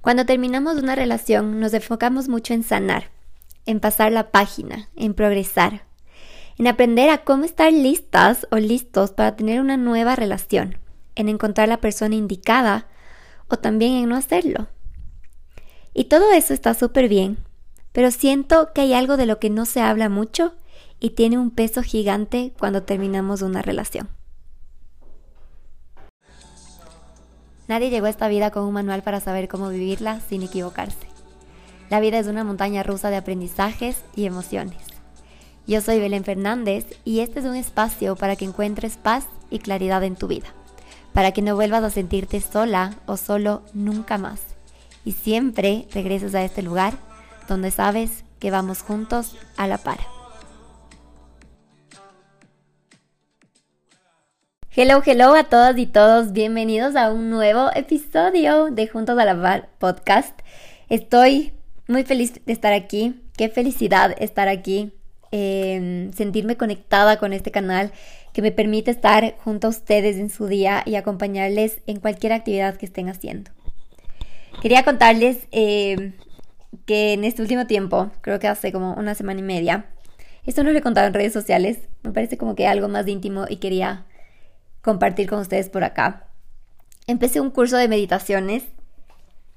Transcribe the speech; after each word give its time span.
Cuando 0.00 0.24
terminamos 0.24 0.76
una 0.76 0.94
relación 0.94 1.60
nos 1.60 1.74
enfocamos 1.74 2.28
mucho 2.28 2.54
en 2.54 2.62
sanar, 2.62 3.10
en 3.66 3.80
pasar 3.80 4.12
la 4.12 4.30
página, 4.30 4.88
en 4.96 5.14
progresar, 5.14 5.84
en 6.56 6.66
aprender 6.66 7.10
a 7.10 7.24
cómo 7.24 7.44
estar 7.44 7.72
listas 7.72 8.46
o 8.50 8.56
listos 8.56 9.12
para 9.12 9.36
tener 9.36 9.60
una 9.60 9.76
nueva 9.76 10.16
relación, 10.16 10.78
en 11.14 11.28
encontrar 11.28 11.68
la 11.68 11.80
persona 11.80 12.14
indicada 12.14 12.86
o 13.48 13.56
también 13.56 13.94
en 13.94 14.08
no 14.08 14.16
hacerlo. 14.16 14.68
Y 15.94 16.04
todo 16.04 16.32
eso 16.32 16.54
está 16.54 16.74
súper 16.74 17.08
bien, 17.08 17.38
pero 17.92 18.10
siento 18.10 18.72
que 18.72 18.82
hay 18.82 18.94
algo 18.94 19.16
de 19.16 19.26
lo 19.26 19.40
que 19.40 19.50
no 19.50 19.66
se 19.66 19.80
habla 19.80 20.08
mucho 20.08 20.54
y 21.00 21.10
tiene 21.10 21.38
un 21.38 21.50
peso 21.50 21.82
gigante 21.82 22.52
cuando 22.58 22.84
terminamos 22.84 23.42
una 23.42 23.62
relación. 23.62 24.08
Nadie 27.68 27.90
llegó 27.90 28.06
a 28.06 28.10
esta 28.10 28.28
vida 28.28 28.50
con 28.50 28.64
un 28.64 28.72
manual 28.72 29.02
para 29.02 29.20
saber 29.20 29.46
cómo 29.46 29.68
vivirla 29.68 30.20
sin 30.20 30.42
equivocarse. 30.42 31.06
La 31.90 32.00
vida 32.00 32.18
es 32.18 32.26
una 32.26 32.44
montaña 32.44 32.82
rusa 32.82 33.10
de 33.10 33.16
aprendizajes 33.16 34.02
y 34.16 34.24
emociones. 34.24 34.78
Yo 35.66 35.80
soy 35.80 36.00
Belén 36.00 36.24
Fernández 36.24 36.86
y 37.04 37.20
este 37.20 37.40
es 37.40 37.44
un 37.44 37.54
espacio 37.54 38.16
para 38.16 38.36
que 38.36 38.46
encuentres 38.46 38.96
paz 38.96 39.26
y 39.50 39.58
claridad 39.58 40.02
en 40.02 40.16
tu 40.16 40.26
vida, 40.26 40.48
para 41.12 41.32
que 41.32 41.42
no 41.42 41.54
vuelvas 41.54 41.84
a 41.84 41.90
sentirte 41.90 42.40
sola 42.40 42.96
o 43.06 43.16
solo 43.16 43.62
nunca 43.74 44.18
más 44.18 44.40
y 45.08 45.12
siempre 45.12 45.86
regreses 45.92 46.34
a 46.34 46.44
este 46.44 46.62
lugar 46.62 46.92
donde 47.48 47.70
sabes 47.70 48.24
que 48.40 48.50
vamos 48.50 48.82
juntos 48.82 49.36
a 49.56 49.66
la 49.66 49.78
par. 49.78 50.17
Hello, 54.80 55.02
hello 55.04 55.34
a 55.34 55.42
todas 55.42 55.76
y 55.76 55.86
todos, 55.86 56.32
bienvenidos 56.32 56.94
a 56.94 57.10
un 57.10 57.30
nuevo 57.30 57.68
episodio 57.74 58.66
de 58.66 58.86
Juntos 58.86 59.18
a 59.18 59.24
la 59.24 59.34
Par 59.34 59.70
podcast. 59.80 60.38
Estoy 60.88 61.52
muy 61.88 62.04
feliz 62.04 62.34
de 62.46 62.52
estar 62.52 62.72
aquí, 62.72 63.20
qué 63.36 63.48
felicidad 63.48 64.14
estar 64.20 64.46
aquí, 64.46 64.92
em, 65.32 66.12
sentirme 66.12 66.56
conectada 66.56 67.18
con 67.18 67.32
este 67.32 67.50
canal 67.50 67.90
que 68.32 68.40
me 68.40 68.52
permite 68.52 68.92
estar 68.92 69.34
junto 69.38 69.66
a 69.66 69.70
ustedes 69.70 70.16
en 70.16 70.30
su 70.30 70.46
día 70.46 70.84
y 70.86 70.94
acompañarles 70.94 71.80
en 71.88 71.98
cualquier 71.98 72.32
actividad 72.32 72.76
que 72.76 72.86
estén 72.86 73.08
haciendo. 73.08 73.50
Quería 74.62 74.84
contarles 74.84 75.48
em, 75.50 76.12
que 76.86 77.14
en 77.14 77.24
este 77.24 77.42
último 77.42 77.66
tiempo, 77.66 78.12
creo 78.20 78.38
que 78.38 78.46
hace 78.46 78.70
como 78.70 78.94
una 78.94 79.16
semana 79.16 79.40
y 79.40 79.42
media, 79.42 79.86
esto 80.46 80.62
no 80.62 80.70
lo 80.70 80.78
he 80.78 80.82
contado 80.82 81.08
en 81.08 81.14
redes 81.14 81.32
sociales, 81.32 81.80
me 82.04 82.12
parece 82.12 82.38
como 82.38 82.54
que 82.54 82.68
algo 82.68 82.86
más 82.86 83.08
íntimo 83.08 83.46
y 83.48 83.56
quería 83.56 84.06
compartir 84.82 85.28
con 85.28 85.40
ustedes 85.40 85.68
por 85.68 85.84
acá. 85.84 86.28
Empecé 87.06 87.40
un 87.40 87.50
curso 87.50 87.76
de 87.76 87.88
meditaciones 87.88 88.64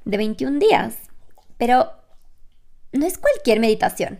de 0.06 0.18
21 0.18 0.60
días, 0.60 0.96
pero 1.58 1.92
no 2.92 3.06
es 3.06 3.18
cualquier 3.18 3.60
meditación. 3.60 4.20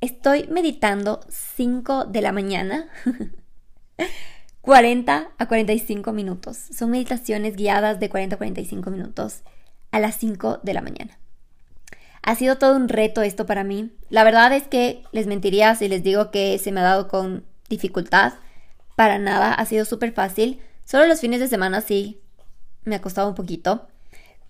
Estoy 0.00 0.46
meditando 0.48 1.20
5 1.28 2.04
de 2.06 2.20
la 2.20 2.32
mañana, 2.32 2.88
40 4.60 5.30
a 5.36 5.48
45 5.48 6.12
minutos. 6.12 6.56
Son 6.56 6.90
meditaciones 6.90 7.56
guiadas 7.56 8.00
de 8.00 8.08
40 8.08 8.34
a 8.34 8.38
45 8.38 8.90
minutos 8.90 9.42
a 9.90 10.00
las 10.00 10.16
5 10.16 10.60
de 10.62 10.74
la 10.74 10.80
mañana. 10.80 11.18
Ha 12.22 12.34
sido 12.34 12.56
todo 12.56 12.74
un 12.76 12.88
reto 12.88 13.22
esto 13.22 13.46
para 13.46 13.64
mí. 13.64 13.92
La 14.08 14.24
verdad 14.24 14.52
es 14.54 14.66
que 14.66 15.02
les 15.12 15.26
mentiría 15.26 15.74
si 15.74 15.88
les 15.88 16.02
digo 16.02 16.30
que 16.30 16.58
se 16.58 16.72
me 16.72 16.80
ha 16.80 16.84
dado 16.84 17.08
con 17.08 17.44
dificultad 17.68 18.34
para 18.96 19.18
nada, 19.18 19.52
ha 19.52 19.66
sido 19.66 19.84
súper 19.84 20.12
fácil. 20.12 20.60
Solo 20.84 21.06
los 21.06 21.20
fines 21.20 21.40
de 21.40 21.48
semana 21.48 21.80
sí 21.80 22.20
me 22.84 22.96
ha 22.96 23.02
costado 23.02 23.28
un 23.28 23.34
poquito. 23.34 23.88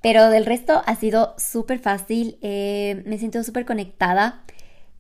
Pero 0.03 0.29
del 0.29 0.45
resto 0.45 0.83
ha 0.85 0.97
sido 0.97 1.35
súper 1.39 1.79
fácil. 1.79 2.39
Eh, 2.43 3.03
me 3.07 3.19
sentido 3.19 3.43
súper 3.43 3.65
conectada. 3.65 4.45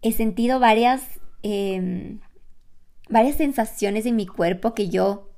He 0.00 0.12
sentido 0.12 0.60
varias, 0.60 1.02
em, 1.42 2.20
varias 3.10 3.36
sensaciones 3.36 4.06
en 4.06 4.16
mi 4.16 4.26
cuerpo 4.26 4.74
que 4.74 4.88
yo 4.88 5.30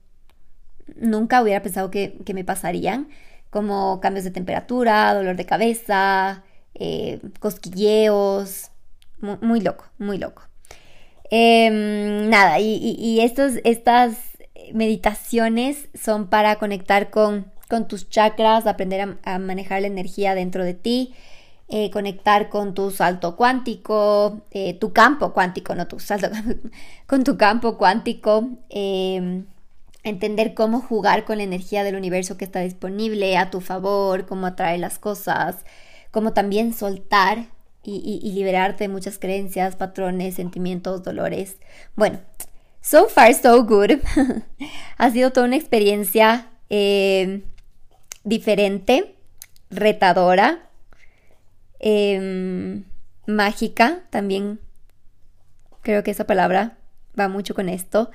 nunca 0.96 1.42
hubiera 1.42 1.62
pensado 1.62 1.90
que, 1.90 2.16
me 2.32 2.44
pasarían. 2.44 3.08
Como 3.50 4.00
cambios 4.00 4.24
de 4.24 4.30
temperatura, 4.30 5.12
dolor 5.14 5.36
de 5.36 5.46
cabeza, 5.46 6.44
eh, 6.74 7.20
cosquilleos. 7.40 8.70
muy 9.20 9.60
loco, 9.60 9.86
muy 9.98 10.18
loco. 10.18 10.42
Em, 11.30 12.28
nada, 12.28 12.60
y, 12.60 13.20
estos, 13.20 13.54
estas 13.64 14.16
meditaciones 14.72 15.88
son 15.94 16.28
para 16.28 16.56
conectar 16.56 17.10
con, 17.10 17.52
tus 17.88 18.08
chakras, 18.08 18.66
aprender 18.66 19.18
a, 19.24 19.38
manejar 19.38 19.80
la 19.82 19.88
energía 19.88 20.34
dentro 20.34 20.64
de 20.64 20.74
ti, 20.74 21.14
eh, 21.68 21.90
conectar 21.90 22.48
con 22.48 22.74
tu 22.74 22.92
salto 22.92 23.36
cuántico, 23.36 24.42
eh, 24.52 24.74
tu 24.74 24.92
campo 24.92 25.32
cuántico, 25.32 25.74
no 25.74 25.88
tu 25.88 25.98
salto, 25.98 26.28
con 27.06 27.24
tu 27.24 27.36
campo 27.36 27.76
cuántico, 27.76 28.50
em, 28.68 29.46
entender 30.04 30.54
cómo 30.54 30.80
jugar 30.80 31.24
con 31.24 31.38
la 31.38 31.42
energía 31.44 31.82
del 31.82 31.96
universo 31.96 32.36
que 32.36 32.44
está 32.44 32.60
disponible 32.60 33.36
a 33.36 33.50
tu 33.50 33.60
favor, 33.60 34.26
cómo 34.26 34.46
atraer 34.46 34.78
las 34.78 34.98
cosas, 35.00 35.64
cómo 36.12 36.32
también 36.32 36.72
soltar 36.72 37.55
y, 37.86 38.32
liberarte 38.32 38.84
de 38.84 38.88
muchas 38.88 39.18
creencias, 39.18 39.76
patrones, 39.76 40.34
sentimientos, 40.34 41.02
dolores. 41.02 41.56
Bueno, 41.94 42.20
so 42.80 43.08
far 43.08 43.32
so 43.34 43.64
good. 43.64 43.92
ha 44.98 45.10
sido 45.10 45.30
toda 45.30 45.46
una 45.46 45.56
experiencia 45.56 46.48
eh, 46.68 47.42
diferente, 48.24 49.14
retadora, 49.70 50.68
em, 51.78 52.84
mágica 53.26 54.02
también. 54.10 54.58
Creo 55.82 56.02
que 56.02 56.10
esa 56.10 56.26
palabra 56.26 56.78
va 57.18 57.28
mucho 57.28 57.54
con 57.54 57.68
esto. 57.68 58.10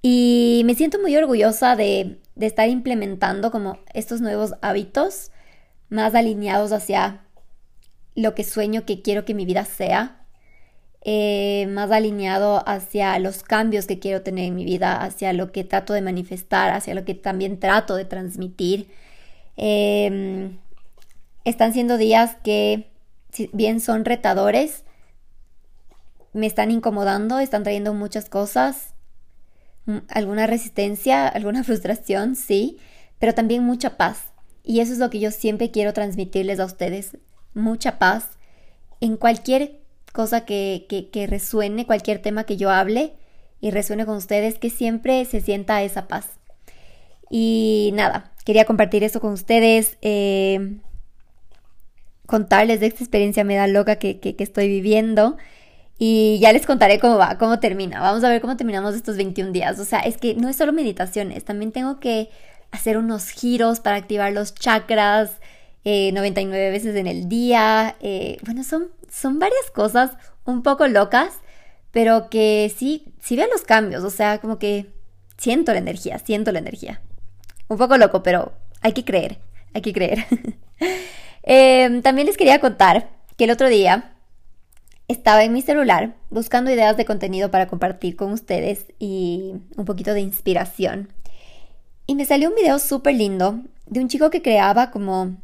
Y 0.00 0.62
me 0.64 0.74
siento 0.74 0.98
muy 0.98 1.14
orgullosa 1.16 1.76
de, 1.76 2.18
de 2.34 2.46
estar 2.46 2.68
implementando 2.68 3.50
como 3.50 3.78
estos 3.92 4.20
nuevos 4.20 4.54
hábitos 4.62 5.30
más 5.90 6.14
alineados 6.14 6.72
hacia 6.72 7.20
lo 8.14 8.34
que 8.34 8.44
sueño 8.44 8.84
que 8.84 9.02
quiero 9.02 9.24
que 9.24 9.34
mi 9.34 9.44
vida 9.44 9.64
sea, 9.64 10.22
eh, 11.04 11.66
más 11.70 11.90
alineado 11.90 12.62
hacia 12.68 13.18
los 13.18 13.42
cambios 13.42 13.86
que 13.86 13.98
quiero 13.98 14.22
tener 14.22 14.44
en 14.44 14.54
mi 14.54 14.64
vida, 14.64 15.02
hacia 15.02 15.32
lo 15.32 15.50
que 15.50 15.64
trato 15.64 15.94
de 15.94 16.02
manifestar, 16.02 16.70
hacia 16.72 16.94
lo 16.94 17.04
que 17.04 17.14
también 17.14 17.58
trato 17.58 17.96
de 17.96 18.04
transmitir. 18.04 18.88
Em, 19.56 20.58
están 21.44 21.72
siendo 21.72 21.96
días 21.98 22.36
que, 22.44 22.88
bien 23.52 23.80
son 23.80 24.04
retadores, 24.04 24.84
me 26.32 26.46
están 26.46 26.70
incomodando, 26.70 27.38
están 27.40 27.64
trayendo 27.64 27.94
muchas 27.94 28.28
cosas, 28.28 28.94
alguna 30.08 30.46
resistencia, 30.46 31.26
alguna 31.28 31.64
frustración, 31.64 32.36
sí, 32.36 32.78
pero 33.18 33.34
también 33.34 33.64
mucha 33.64 33.96
paz. 33.96 34.32
Y 34.64 34.80
eso 34.80 34.92
es 34.92 34.98
lo 34.98 35.10
que 35.10 35.18
yo 35.18 35.32
siempre 35.32 35.72
quiero 35.72 35.92
transmitirles 35.92 36.60
a 36.60 36.64
ustedes 36.66 37.16
mucha 37.54 37.98
paz 37.98 38.38
en 39.00 39.16
cualquier 39.16 39.80
cosa 40.12 40.44
que, 40.44 40.86
que, 41.12 41.26
resuene, 41.26 41.86
cualquier 41.86 42.20
tema 42.20 42.44
que 42.44 42.56
yo 42.56 42.70
hable 42.70 43.14
y 43.60 43.70
resuene 43.70 44.06
con 44.06 44.16
ustedes, 44.16 44.58
que 44.58 44.70
siempre 44.70 45.24
se 45.24 45.40
sienta 45.40 45.82
esa 45.82 46.06
paz. 46.06 46.28
Y 47.30 47.90
nada, 47.94 48.32
quería 48.44 48.64
compartir 48.64 49.04
eso 49.04 49.20
con 49.20 49.32
ustedes, 49.32 49.96
eh, 50.02 50.78
contarles 52.26 52.80
de 52.80 52.86
esta 52.86 53.02
experiencia 53.02 53.44
me 53.44 53.56
da 53.56 53.66
loca 53.66 53.96
que, 53.96 54.20
que, 54.20 54.36
estoy 54.38 54.68
viviendo. 54.68 55.36
Y 55.98 56.38
ya 56.40 56.52
les 56.52 56.66
contaré 56.66 56.98
cómo 56.98 57.16
va, 57.16 57.38
cómo 57.38 57.60
termina. 57.60 58.00
Vamos 58.00 58.24
a 58.24 58.28
ver 58.28 58.40
cómo 58.40 58.56
terminamos 58.56 58.94
estos 58.94 59.16
21 59.16 59.52
días. 59.52 59.78
O 59.78 59.84
sea, 59.84 60.00
es 60.00 60.16
que 60.18 60.34
no 60.34 60.48
es 60.48 60.56
solo 60.56 60.72
meditaciones, 60.72 61.44
también 61.44 61.72
tengo 61.72 62.00
que 62.00 62.30
hacer 62.70 62.98
unos 62.98 63.28
giros 63.28 63.80
para 63.80 63.96
activar 63.96 64.32
los 64.32 64.54
chakras, 64.54 65.30
99 65.84 66.66
eh, 66.66 66.70
veces 66.70 66.96
en 66.96 67.06
el 67.06 67.28
día. 67.28 67.96
Eh, 68.00 68.38
bueno, 68.44 68.64
son, 68.64 68.88
son 69.10 69.38
varias 69.38 69.70
cosas 69.72 70.12
un 70.44 70.62
poco 70.62 70.86
locas, 70.86 71.34
pero 71.90 72.30
que 72.30 72.72
sí, 72.74 73.12
sí 73.20 73.36
veo 73.36 73.46
los 73.48 73.62
cambios, 73.62 74.04
o 74.04 74.10
sea, 74.10 74.38
como 74.38 74.58
que 74.58 74.86
siento 75.36 75.72
la 75.72 75.78
energía, 75.78 76.18
siento 76.18 76.52
la 76.52 76.60
energía. 76.60 77.00
Un 77.68 77.78
poco 77.78 77.96
loco, 77.96 78.22
pero 78.22 78.52
hay 78.80 78.92
que 78.92 79.04
creer, 79.04 79.38
hay 79.74 79.82
que 79.82 79.92
creer. 79.92 80.26
Em, 81.44 82.02
también 82.02 82.28
les 82.28 82.36
quería 82.36 82.60
contar 82.60 83.08
que 83.36 83.44
el 83.44 83.50
otro 83.50 83.68
día 83.68 84.12
estaba 85.08 85.42
en 85.42 85.52
mi 85.52 85.60
celular 85.60 86.14
buscando 86.30 86.70
ideas 86.70 86.96
de 86.96 87.04
contenido 87.04 87.50
para 87.50 87.66
compartir 87.66 88.14
con 88.14 88.30
ustedes 88.30 88.86
y 89.00 89.54
un 89.76 89.84
poquito 89.84 90.14
de 90.14 90.20
inspiración. 90.20 91.12
Y 92.06 92.14
me 92.14 92.26
salió 92.26 92.48
un 92.48 92.54
video 92.54 92.78
súper 92.78 93.16
lindo 93.16 93.60
de 93.86 94.00
un 94.00 94.08
chico 94.08 94.30
que 94.30 94.40
creaba 94.40 94.92
como 94.92 95.36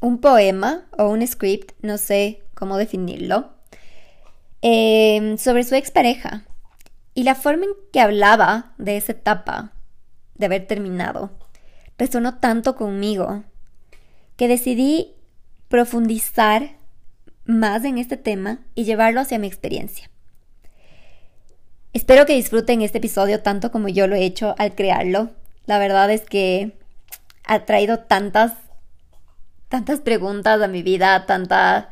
un 0.00 0.18
poema 0.18 0.86
o 0.96 1.08
un 1.08 1.26
script, 1.26 1.72
no 1.82 1.98
sé 1.98 2.42
cómo 2.54 2.76
definirlo, 2.76 3.50
em, 4.62 5.38
sobre 5.38 5.64
su 5.64 5.74
expareja. 5.74 6.44
Y 7.14 7.22
la 7.24 7.34
forma 7.34 7.64
en 7.64 7.72
que 7.92 8.00
hablaba 8.00 8.72
de 8.78 8.96
esa 8.96 9.12
etapa, 9.12 9.72
de 10.34 10.46
haber 10.46 10.66
terminado, 10.66 11.30
resonó 11.98 12.38
tanto 12.38 12.76
conmigo 12.76 13.44
que 14.36 14.48
decidí 14.48 15.14
profundizar 15.68 16.76
más 17.44 17.84
en 17.84 17.98
este 17.98 18.16
tema 18.16 18.60
y 18.74 18.84
llevarlo 18.84 19.20
hacia 19.20 19.38
mi 19.38 19.46
experiencia. 19.46 20.10
Espero 21.92 22.24
que 22.24 22.34
disfruten 22.34 22.82
este 22.82 22.98
episodio 22.98 23.42
tanto 23.42 23.72
como 23.72 23.88
yo 23.88 24.06
lo 24.06 24.14
he 24.14 24.24
hecho 24.24 24.54
al 24.58 24.74
crearlo. 24.74 25.30
La 25.66 25.78
verdad 25.78 26.10
es 26.10 26.22
que 26.22 26.78
ha 27.44 27.64
traído 27.66 27.98
tantas, 27.98 28.52
tantas 29.70 30.00
preguntas 30.00 30.60
a 30.60 30.68
mi 30.68 30.82
vida, 30.82 31.24
tanta, 31.26 31.90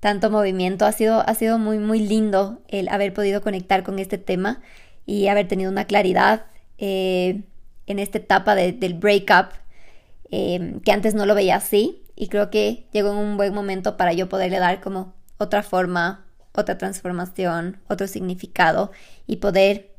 tanto 0.00 0.30
movimiento. 0.30 0.86
Ha 0.86 0.92
sido, 0.92 1.20
ha 1.20 1.34
sido 1.34 1.58
muy, 1.58 1.78
muy 1.78 2.00
lindo 2.00 2.62
el 2.68 2.88
haber 2.88 3.14
podido 3.14 3.42
conectar 3.42 3.84
con 3.84 4.00
este 4.00 4.18
tema 4.18 4.60
y 5.06 5.28
haber 5.28 5.46
tenido 5.46 5.70
una 5.70 5.84
claridad 5.84 6.46
eh, 6.78 7.42
en 7.86 7.98
esta 7.98 8.18
etapa 8.18 8.54
del 8.54 8.94
breakup, 8.94 9.52
eh, 10.30 10.80
que 10.84 10.90
antes 10.90 11.14
no 11.14 11.26
lo 11.26 11.34
veía 11.34 11.56
así. 11.56 12.02
Y 12.16 12.28
creo 12.28 12.50
que 12.50 12.88
llegó 12.92 13.12
un 13.12 13.36
buen 13.36 13.54
momento 13.54 13.96
para 13.96 14.14
yo 14.14 14.28
poderle 14.28 14.58
dar 14.58 14.80
como 14.80 15.14
otra 15.36 15.62
forma, 15.62 16.24
otra 16.52 16.78
transformación, 16.78 17.78
otro 17.88 18.08
significado 18.08 18.90
y 19.26 19.36
poder 19.36 19.94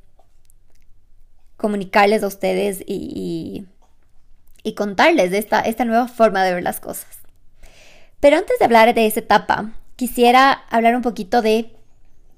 comunicarles 1.58 2.24
a 2.24 2.28
ustedes 2.28 2.84
y, 2.88 3.68
contarles 4.76 5.32
de 5.32 5.38
esta, 5.38 5.62
esta 5.62 5.86
nueva 5.86 6.08
forma 6.08 6.44
de 6.44 6.54
ver 6.54 6.64
las 6.64 6.80
cosas. 6.80 7.20
Pero 8.20 8.38
antes 8.38 8.60
de 8.60 8.66
hablar 8.66 8.94
de 8.94 9.06
esa 9.06 9.22
etapa, 9.22 9.72
quisiera 9.96 10.52
hablar 10.70 10.96
un 10.96 11.02
poquito 11.02 11.42
de 11.42 11.76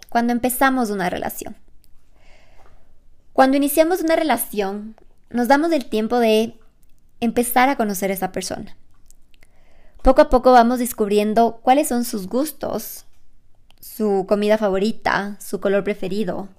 cuando 0.09 0.33
empezamos 0.33 0.89
una 0.89 1.09
relación. 1.09 1.55
Cuando 3.33 3.57
iniciamos 3.57 4.01
una 4.01 4.15
relación, 4.15 4.95
nos 5.29 5.47
damos 5.47 5.71
el 5.71 5.85
tiempo 5.85 6.19
de 6.19 6.59
empezar 7.19 7.69
a 7.69 7.77
conocer 7.77 8.11
a 8.11 8.13
esa 8.13 8.31
persona. 8.31 8.75
Poco 10.01 10.21
a 10.21 10.29
poco 10.29 10.51
vamos 10.51 10.79
descubriendo 10.79 11.59
cuáles 11.61 11.87
son 11.87 12.03
sus 12.03 12.27
gustos, 12.27 13.05
su 13.79 14.25
comida 14.27 14.57
favorita, 14.57 15.37
su 15.39 15.59
color 15.59 15.83
preferido, 15.83 16.49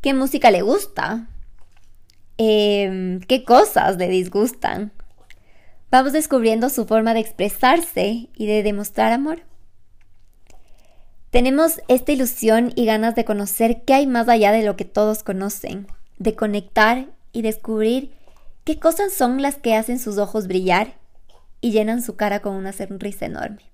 qué 0.00 0.14
música 0.14 0.50
le 0.50 0.62
gusta, 0.62 1.28
em, 2.38 3.20
qué 3.20 3.44
cosas 3.44 3.96
le 3.96 4.08
disgustan. 4.08 4.92
Vamos 5.90 6.12
descubriendo 6.12 6.68
su 6.68 6.86
forma 6.86 7.14
de 7.14 7.20
expresarse 7.20 8.28
y 8.36 8.46
de 8.46 8.62
demostrar 8.62 9.12
amor. 9.12 9.42
Tenemos 11.30 11.80
esta 11.88 12.12
ilusión 12.12 12.72
y 12.76 12.86
ganas 12.86 13.14
de 13.14 13.24
conocer 13.24 13.82
qué 13.84 13.94
hay 13.94 14.06
más 14.06 14.28
allá 14.28 14.52
de 14.52 14.64
lo 14.64 14.76
que 14.76 14.84
todos 14.84 15.22
conocen, 15.22 15.86
de 16.18 16.34
conectar 16.34 17.06
y 17.32 17.42
descubrir 17.42 18.12
qué 18.64 18.78
cosas 18.78 19.12
son 19.12 19.42
las 19.42 19.56
que 19.56 19.74
hacen 19.74 19.98
sus 19.98 20.18
ojos 20.18 20.46
brillar 20.46 20.94
y 21.60 21.72
llenan 21.72 22.02
su 22.02 22.16
cara 22.16 22.40
con 22.40 22.54
una 22.54 22.72
sonrisa 22.72 23.26
enorme. 23.26 23.70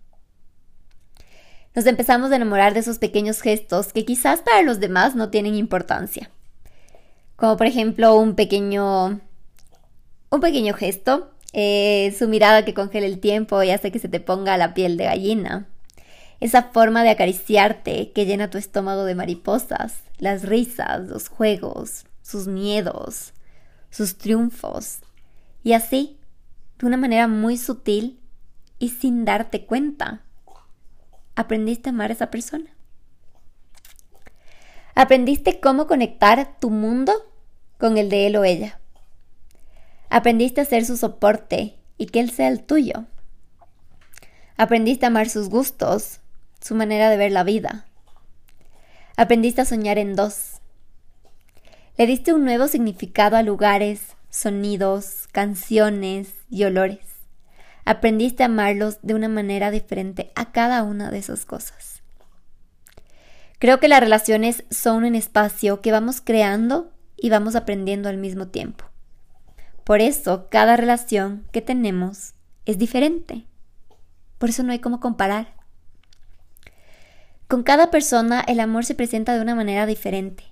Nos 1.75 1.87
empezamos 1.87 2.31
a 2.31 2.37
enamorar 2.37 2.75
de 2.75 2.81
esos 2.81 2.99
pequeños 2.99 3.41
gestos 3.41 3.93
que 3.93 4.05
quizás 4.05 4.41
para 4.43 4.63
los 4.63 4.79
demás 4.79 5.15
no 5.15 5.31
tienen 5.31 5.55
importancia. 5.55 6.31
Como 7.37 7.57
por 7.57 7.67
ejemplo 7.67 8.17
un 8.17 8.35
pequeño 8.35 9.21
un 10.33 10.41
pequeño 10.41 10.73
gesto, 10.73 11.31
eh, 11.53 12.15
su 12.19 12.27
mirada 12.27 12.65
que 12.65 12.73
congela 12.73 13.07
el 13.07 13.21
tiempo 13.21 13.63
y 13.63 13.71
hace 13.71 13.93
que 13.93 13.99
se 13.99 14.09
te 14.09 14.19
ponga 14.19 14.57
la 14.57 14.73
piel 14.73 14.97
de 14.97 15.05
gallina. 15.05 15.67
Esa 16.41 16.65
forma 16.65 17.05
de 17.05 17.11
acariciarte 17.11 18.13
que 18.13 18.25
llena 18.25 18.49
tu 18.49 18.57
estómago 18.57 19.05
de 19.05 19.15
mariposas, 19.15 19.99
las 20.19 20.43
risas, 20.43 21.07
los 21.07 21.29
juegos, 21.29 22.07
sus 22.23 22.47
miedos, 22.47 23.35
sus 23.91 24.17
triunfos. 24.17 25.01
Y 25.63 25.75
así, 25.75 26.17
de 26.79 26.87
una 26.87 26.97
manera 26.97 27.29
muy 27.29 27.59
sutil 27.59 28.19
y 28.79 28.89
sin 28.89 29.27
darte 29.27 29.67
cuenta, 29.67 30.23
aprendiste 31.37 31.91
a 31.91 31.93
amar 31.93 32.11
a 32.11 32.15
esa 32.15 32.31
persona. 32.31 32.71
Aprendiste 34.95 35.59
cómo 35.61 35.87
conectar 35.87 36.59
tu 36.61 36.71
mundo 36.71 37.13
con 37.79 37.97
el 37.97 38.11
de 38.11 38.27
él 38.27 38.37
o 38.37 38.45
ella. 38.45 38.79
Aprendiste 40.11 40.61
a 40.61 40.67
ser 40.67 40.85
su 40.85 40.97
soporte 40.97 41.77
y 41.97 42.07
que 42.07 42.21
él 42.21 42.31
sea 42.31 42.49
el 42.49 42.63
tuyo. 42.63 43.07
Aprendiste 44.57 45.07
a 45.07 45.09
amar 45.09 45.31
sus 45.31 45.49
gustos, 45.49 46.21
su 46.61 46.75
manera 46.75 47.09
de 47.09 47.17
ver 47.17 47.33
la 47.33 47.43
vida. 47.43 47.87
Aprendiste 49.17 49.63
a 49.63 49.65
soñar 49.65 49.99
en 49.99 50.15
dos. 50.15 50.61
Le 51.97 52.07
diste 52.07 52.33
un 52.33 52.45
nuevo 52.45 52.69
significado 52.69 53.37
a 53.37 53.43
lugares, 53.43 54.17
sonidos, 54.31 55.29
canciones 55.33 56.35
y 56.51 56.65
olores. 56.65 57.01
Aprendiste 57.85 58.43
a 58.43 58.47
amarlos 58.47 58.99
de 59.03 59.15
una 59.15 59.29
manera 59.29 59.71
diferente 59.71 60.33
a 60.35 60.53
cada 60.53 60.83
una 60.83 61.11
de 61.11 61.19
esas 61.19 61.45
cosas. 61.45 61.92
Creo 63.63 63.79
que 63.79 63.87
las 63.87 64.01
relaciones 64.01 64.65
son 64.73 65.05
un 65.05 65.15
espacio 65.15 65.81
que 65.81 65.93
vamos 65.93 66.21
creando 66.21 66.91
y 67.17 67.31
vamos 67.31 67.55
aprendiendo 67.55 68.09
al 68.09 68.17
mismo 68.17 68.49
tiempo. 68.49 68.87
Por 69.85 70.01
eso 70.01 70.49
cada 70.51 70.77
relación 70.77 71.47
que 71.53 71.63
tenemos 71.63 72.35
es 72.67 72.77
diferente. 72.77 73.47
Por 74.39 74.49
eso 74.49 74.65
no 74.65 74.73
hay 74.73 74.81
como 74.81 74.99
comparar. 74.99 75.55
Con 77.47 77.63
cada 77.63 77.93
persona 77.93 78.41
el 78.41 78.59
amor 78.59 78.85
se 78.85 78.97
presenta 78.97 79.33
de 79.33 79.41
una 79.41 79.55
manera 79.55 79.87
diferente. 79.87 80.43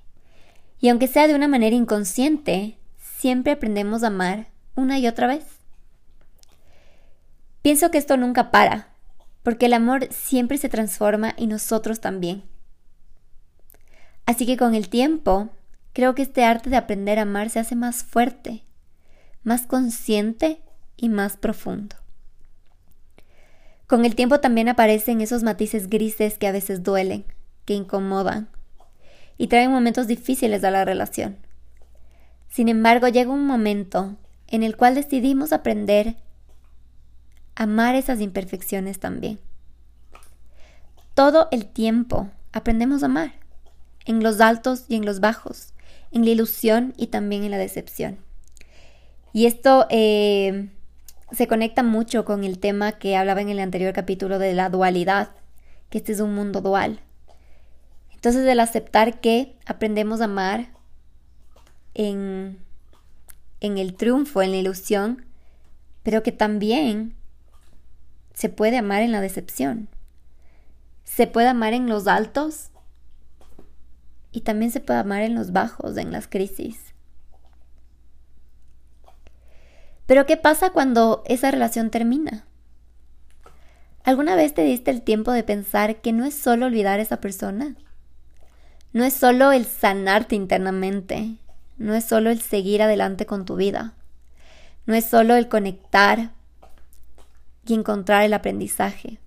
Y 0.79 0.89
aunque 0.89 1.09
sea 1.09 1.27
de 1.27 1.35
una 1.35 1.49
manera 1.49 1.75
inconsciente, 1.75 2.79
siempre 2.97 3.51
aprendemos 3.51 4.05
a 4.05 4.07
amar 4.07 4.47
una 4.77 5.01
y 5.01 5.09
otra 5.09 5.27
vez. 5.27 5.47
Pienso 7.61 7.91
que 7.91 7.99
esto 7.99 8.17
nunca 8.17 8.53
para, 8.53 8.91
porque 9.43 9.67
el 9.67 9.73
amor 9.73 10.07
siempre 10.13 10.59
se 10.59 10.69
transforma 10.69 11.35
y 11.37 11.49
nosotros 11.49 12.01
también. 12.01 12.49
Así 14.31 14.47
que 14.47 14.57
con 14.57 14.77
el 14.77 14.89
tiempo, 14.89 15.49
creo 15.93 16.15
que 16.15 16.23
este 16.23 16.45
arte 16.45 16.71
de 16.71 16.77
aprender 16.77 17.19
a 17.19 17.23
amar 17.23 17.51
se 17.51 17.59
hace 17.59 17.75
más 17.75 18.05
fuerte, 18.05 18.63
más 19.43 19.67
consciente 19.67 20.63
y 20.97 21.09
más 21.09 21.37
profundo. 21.37 21.97
Con 23.89 24.05
el 24.05 24.15
tiempo 24.15 24.39
también 24.39 24.69
aparecen 24.69 25.21
esos 25.21 25.43
matices 25.43 25.91
grises 25.91 26.39
que 26.39 26.47
a 26.47 26.53
veces 26.53 26.85
duelen, 26.85 27.25
que 27.65 27.75
incomodan 27.75 28.49
y 29.37 29.49
traen 29.49 29.73
momentos 29.73 30.07
difíciles 30.07 30.63
a 30.63 30.71
la 30.71 30.85
relación. 30.85 31.37
Sin 32.49 32.69
embargo, 32.69 33.09
llega 33.09 33.33
un 33.33 33.49
momento 33.49 34.15
en 34.47 34.63
el 34.63 34.77
cual 34.77 34.95
decidimos 34.95 35.53
aprender 35.53 36.15
a 37.57 37.65
amar 37.65 37.97
esas 37.97 38.21
imperfecciones 38.21 39.01
también. 39.01 39.41
Todo 41.15 41.49
el 41.51 41.67
tiempo 41.67 42.31
aprendemos 42.53 43.03
a 43.03 43.07
amar, 43.07 43.40
en 44.07 44.23
los 44.23 44.41
altos 44.41 44.85
y 44.89 44.97
en 44.97 45.05
los 45.05 45.21
bajos, 45.21 45.75
en 46.11 46.25
la 46.25 46.31
ilusión 46.31 46.95
y 46.97 47.09
también 47.09 47.45
en 47.45 47.51
la 47.51 47.59
decepción. 47.59 48.19
Y 49.33 49.47
esto 49.47 49.87
eh, 49.91 50.71
se 51.33 51.47
conecta 51.47 51.83
mucho 51.83 52.25
con 52.25 52.45
el 52.45 52.59
tema 52.59 52.93
que 52.93 53.17
hablaba 53.17 53.41
en 53.41 53.49
el 53.49 53.61
anterior 53.61 53.93
capítulo 53.93 54.39
de 54.39 54.55
la 54.55 54.69
dualidad, 54.69 55.31
que 55.89 55.99
este 55.99 56.13
es 56.13 56.21
un 56.21 56.35
mundo 56.35 56.61
dual. 56.61 57.01
Entonces 58.13 58.47
el 58.47 58.61
aceptar 58.61 59.21
que 59.21 59.57
aprendemos 59.67 60.21
a 60.21 60.25
amar 60.25 60.69
en, 61.95 62.59
en 63.61 63.79
el 63.79 63.95
triunfo, 63.95 64.43
en 64.43 64.51
la 64.51 64.59
ilusión, 64.59 65.25
pero 66.03 66.23
que 66.23 66.33
también 66.33 67.15
se 68.35 68.49
puede 68.49 68.79
amar 68.79 69.03
en 69.03 69.13
la 69.13 69.21
decepción. 69.21 69.89
Se 71.05 71.27
puede 71.27 71.49
amar 71.49 71.73
en 71.73 71.89
los 71.89 72.07
altos 72.07 72.70
y 74.33 74.43
también 74.43 74.71
se 74.71 74.81
puede 74.81 75.01
amar 75.01 75.23
en 75.23 75.35
los 75.35 75.53
bajos, 75.53 75.97
en 75.97 76.13
las 76.13 76.29
crisis. 76.29 76.95
Pero 80.07 80.27
¿qué 80.27 80.37
pasa 80.37 80.71
cuando 80.71 81.23
esa 81.27 81.51
relación 81.51 81.91
termina? 81.91 82.45
¿Alguna 84.03 84.35
vez 84.35 84.55
te 84.55 84.63
diste 84.63 84.91
el 84.91 85.03
tiempo 85.03 85.31
de 85.31 85.45
pensar 85.45 86.01
que 86.01 86.13
no 86.13 86.25
es 86.25 86.35
solo 86.35 86.67
olvidar 86.67 86.99
a 86.99 87.03
esa 87.03 87.21
persona? 87.21 87.77
No 88.93 89.05
es 89.05 89.15
solo 89.15 89.53
el 89.53 89.67
sanarte 89.67 90.35
internamente, 90.35 91.37
no 91.77 91.95
es 91.95 92.05
solo 92.05 92.31
el 92.31 92.41
seguir 92.41 92.83
adelante 92.83 93.25
con 93.25 93.45
tu 93.45 93.57
vida. 93.57 93.95
No 94.87 94.95
es 94.95 95.05
solo 95.05 95.37
el 95.37 95.49
conectar 95.49 96.33
y 97.65 97.75
encontrar 97.75 98.25
el 98.25 98.35
aprendizaje. 98.35 99.19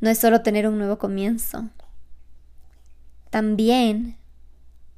No 0.00 0.10
es 0.10 0.18
solo 0.18 0.42
tener 0.42 0.66
un 0.66 0.78
nuevo 0.78 0.98
comienzo. 0.98 1.68
También 3.30 4.16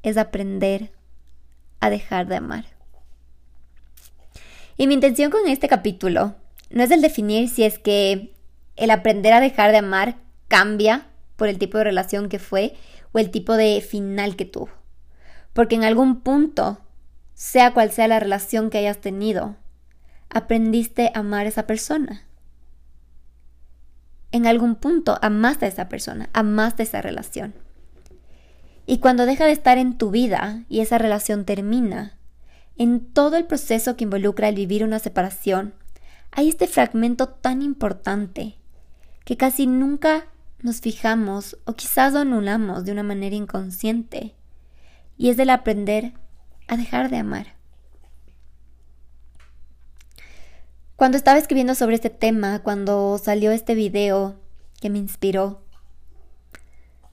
es 0.03 0.17
aprender 0.17 0.91
a 1.81 1.91
dejar 1.91 2.27
de 2.27 2.37
amar. 2.37 2.65
Y 4.77 4.87
mi 4.87 4.95
intención 4.95 5.31
con 5.31 5.47
este 5.47 5.69
capítulo 5.69 6.35
no 6.71 6.83
es 6.83 6.91
el 6.91 7.03
definir 7.03 7.49
si 7.49 7.65
es 7.65 7.79
que 7.79 8.35
el 8.77 8.91
aprender 8.91 9.33
a 9.33 9.41
dejar 9.41 9.71
de 9.71 9.79
amar 9.79 10.17
cambia 10.49 11.07
por 11.37 11.49
el 11.49 11.59
tipo 11.59 11.79
de 11.79 11.85
relación 11.85 12.29
que 12.29 12.39
fue 12.39 12.75
o 13.13 13.19
el 13.19 13.31
tipo 13.31 13.57
de 13.57 13.81
final 13.81 14.37
que 14.37 14.47
tuvo 14.47 14.71
porque 15.53 15.75
en 15.75 15.85
algún 15.85 16.21
punto, 16.21 16.81
sea 17.35 17.75
cual 17.75 17.91
sea 17.91 18.09
la 18.09 18.21
relación 18.21 18.71
que 18.71 18.79
hayas 18.79 18.99
tenido, 18.99 19.57
aprendiste 20.31 21.13
a 21.15 21.21
amar 21.21 21.47
a 21.47 21.51
esa 21.51 21.67
persona. 21.67 22.23
En 24.31 24.47
algún 24.47 24.77
punto 24.77 25.19
amaste 25.21 25.67
a 25.67 25.69
esa 25.69 25.89
persona, 25.89 26.31
amaste 26.33 26.85
esa 26.85 27.03
relación. 27.03 27.55
Y 28.87 28.99
cuando 28.99 29.27
deja 29.27 29.47
de 29.47 29.53
estar 29.53 29.79
en 29.79 29.97
tu 29.97 30.11
vida 30.11 30.65
y 30.69 30.81
esa 30.81 30.99
relación 30.99 31.45
termina, 31.45 32.19
en 32.77 33.01
todo 33.01 33.37
el 33.37 33.45
proceso 33.47 33.97
que 33.97 34.05
involucra 34.05 34.49
el 34.49 34.57
vivir 34.57 34.83
una 34.85 34.99
separación, 34.99 35.75
hay 36.31 36.49
este 36.49 36.67
fragmento 36.67 37.29
tan 37.29 37.63
importante 37.63 38.57
que 39.25 39.37
casi 39.37 39.67
nunca 39.67 40.27
nos 40.61 40.81
fijamos 40.81 41.59
o 41.65 41.75
quizás 41.75 42.13
lo 42.13 42.21
anulamos 42.21 42.85
de 42.85 42.93
una 42.93 43.03
manera 43.03 43.37
inconsciente, 43.37 44.35
y 45.19 45.29
es 45.29 45.39
el 45.39 45.51
aprender 45.51 46.15
a 46.69 46.77
dejar 46.77 47.11
de 47.11 47.19
amar. 47.19 47.55
Cuando 50.97 51.17
estaba 51.17 51.39
escribiendo 51.39 51.75
sobre 51.75 51.97
este 51.97 52.11
tema, 52.11 52.61
cuando 52.61 53.19
salió 53.19 53.51
este 53.51 53.75
video 53.75 54.37
que 54.81 54.89
me 54.89 54.99
inspiró, 54.99 55.62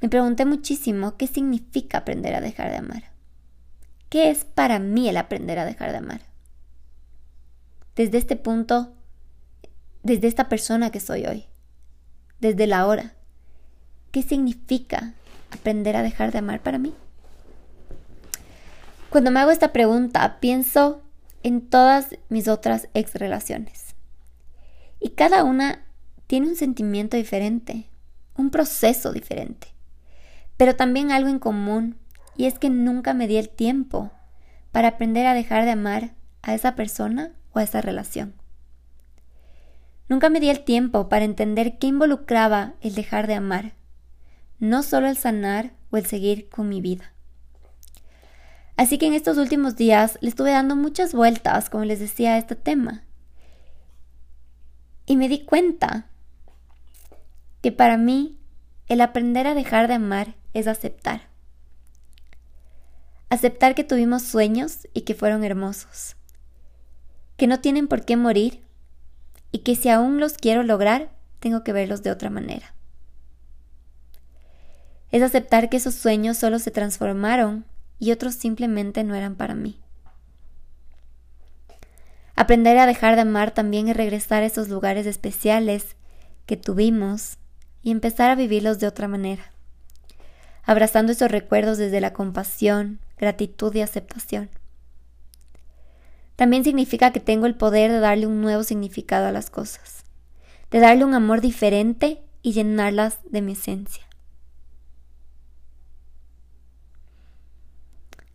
me 0.02 0.10
pregunté 0.10 0.46
muchísimo 0.46 1.18
qué 1.18 1.28
significa 1.28 2.00
aprender 2.00 2.36
a 2.36 2.42
dejar 2.42 2.70
de 2.72 2.78
amar. 2.78 3.04
¿Qué 4.10 4.30
es 4.30 4.46
para 4.46 4.80
mí 4.80 5.10
el 5.10 5.18
aprender 5.18 5.60
a 5.60 5.66
dejar 5.66 5.92
de 5.92 5.98
amar? 5.98 6.22
Desde 7.96 8.18
este 8.18 8.36
punto, 8.36 8.94
desde 10.04 10.28
esta 10.28 10.50
persona 10.50 10.90
que 10.90 11.00
soy 11.00 11.26
hoy, 11.26 11.46
desde 12.40 12.66
la 12.66 12.88
hora, 12.88 13.14
¿qué 14.12 14.24
significa 14.24 15.14
aprender 15.52 15.96
a 15.96 16.04
dejar 16.04 16.32
de 16.32 16.40
amar 16.40 16.62
para 16.62 16.78
mí? 16.78 16.94
Cuando 19.10 19.32
me 19.32 19.40
hago 19.40 19.52
esta 19.52 19.74
pregunta, 19.74 20.40
pienso 20.40 21.04
en 21.44 21.62
todas 21.62 22.18
mis 22.30 22.48
otras 22.48 22.88
ex 22.94 23.16
relaciones. 23.16 23.96
Y 25.00 25.10
cada 25.10 25.44
una 25.44 25.86
tiene 26.28 26.48
un 26.48 26.56
sentimiento 26.56 27.18
diferente, 27.18 27.90
un 28.36 28.50
proceso 28.50 29.12
diferente, 29.12 29.68
pero 30.60 30.76
también 30.76 31.14
algo 31.14 31.30
en 31.30 31.40
común, 31.40 31.96
y 32.36 32.44
es 32.44 32.60
que 32.60 32.70
nunca 32.70 33.14
me 33.14 33.30
di 33.30 33.38
el 33.38 33.48
tiempo 33.48 34.12
para 34.74 34.90
aprender 34.90 35.26
a 35.26 35.34
dejar 35.34 35.64
de 35.64 35.72
amar 35.72 36.16
a 36.42 36.54
esa 36.54 36.76
persona 36.76 37.32
o 37.54 37.60
a 37.60 37.64
esa 37.64 37.80
relación. 37.80 38.34
Nunca 40.10 40.30
me 40.30 40.42
di 40.42 40.50
el 40.50 40.66
tiempo 40.66 41.08
para 41.08 41.24
entender 41.24 41.78
qué 41.78 41.88
involucraba 41.88 42.74
el 42.82 42.94
dejar 42.94 43.26
de 43.28 43.36
amar, 43.36 43.76
no 44.60 44.84
solo 44.84 45.08
el 45.08 45.16
sanar 45.16 45.72
o 45.92 45.98
el 45.98 46.06
seguir 46.06 46.50
con 46.50 46.68
mi 46.68 46.82
vida. 46.82 47.14
Así 48.76 48.98
que 48.98 49.08
en 49.08 49.14
estos 49.14 49.38
últimos 49.38 49.78
días 49.78 50.18
le 50.20 50.28
estuve 50.28 50.52
dando 50.52 50.76
muchas 50.76 51.14
vueltas, 51.14 51.70
como 51.70 51.86
les 51.86 52.02
decía, 52.02 52.34
a 52.34 52.38
este 52.38 52.58
tema. 52.58 53.06
Y 55.06 55.16
me 55.16 55.30
di 55.30 55.46
cuenta 55.46 56.10
que 57.62 57.72
para 57.72 57.96
mí 57.96 58.39
el 58.90 59.02
aprender 59.02 59.46
a 59.46 59.54
dejar 59.54 59.88
de 59.88 59.94
amar 59.94 60.36
es 60.54 60.68
aceptar. 60.68 61.30
Aceptar 63.30 63.76
que 63.76 63.84
tuvimos 63.84 64.24
sueños 64.24 64.88
y 64.94 65.02
que 65.02 65.14
fueron 65.14 65.44
hermosos. 65.44 66.16
Que 67.38 67.46
no 67.46 67.60
tienen 67.60 67.88
por 67.88 68.04
qué 68.04 68.18
morir 68.18 68.64
y 69.52 69.60
que 69.60 69.76
si 69.76 69.90
aún 69.90 70.20
los 70.20 70.34
quiero 70.34 70.64
lograr, 70.64 71.12
tengo 71.40 71.64
que 71.64 71.72
verlos 71.72 72.02
de 72.02 72.12
otra 72.12 72.32
manera. 72.32 72.74
Es 75.12 75.22
aceptar 75.22 75.70
que 75.70 75.78
esos 75.78 75.94
sueños 75.94 76.38
solo 76.38 76.58
se 76.60 76.72
transformaron 76.72 77.66
y 78.00 78.12
otros 78.12 78.36
simplemente 78.36 79.04
no 79.04 79.14
eran 79.14 79.36
para 79.36 79.54
mí. 79.54 79.80
Aprender 82.36 82.78
a 82.78 82.88
dejar 82.88 83.16
de 83.16 83.22
amar 83.22 83.52
también 83.52 83.88
es 83.88 83.98
regresar 83.98 84.42
a 84.42 84.46
esos 84.48 84.70
lugares 84.70 85.06
especiales 85.06 85.96
que 86.46 86.58
tuvimos 86.58 87.39
y 87.82 87.92
empezar 87.92 88.30
a 88.30 88.36
vivirlos 88.36 88.80
de 88.80 88.88
otra 88.88 89.08
manera, 89.08 89.52
abrazando 90.64 91.12
esos 91.12 91.32
recuerdos 91.32 91.78
desde 91.78 92.02
la 92.02 92.14
compasión, 92.14 93.00
gratitud 93.18 93.74
y 93.76 93.82
aceptación. 93.82 94.50
También 96.36 96.64
significa 96.64 97.12
que 97.12 97.20
tengo 97.20 97.46
el 97.46 97.56
poder 97.56 97.92
de 97.92 98.00
darle 98.00 98.26
un 98.26 98.42
nuevo 98.42 98.64
significado 98.64 99.28
a 99.28 99.32
las 99.32 99.50
cosas, 99.50 100.04
de 100.72 100.80
darle 100.80 101.04
un 101.04 101.14
amor 101.14 101.42
diferente 101.42 102.22
y 102.42 102.54
llenarlas 102.54 103.20
de 103.30 103.42
mi 103.42 103.54
esencia. 103.54 104.04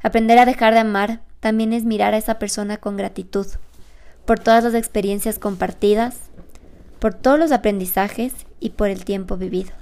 Aprender 0.02 0.38
a 0.38 0.44
dejar 0.44 0.74
de 0.74 0.80
amar 0.80 1.22
también 1.40 1.72
es 1.72 1.84
mirar 1.84 2.12
a 2.12 2.18
esa 2.18 2.38
persona 2.38 2.76
con 2.76 2.98
gratitud 2.98 3.46
por 4.26 4.38
todas 4.38 4.64
las 4.64 4.74
experiencias 4.74 5.38
compartidas, 5.38 6.16
por 7.04 7.12
todos 7.12 7.38
los 7.38 7.52
aprendizajes 7.52 8.32
y 8.61 8.70
por 8.70 8.88
el 8.88 9.04
tiempo 9.04 9.37
vivido. 9.37 9.73